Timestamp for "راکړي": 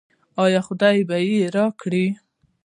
1.57-2.05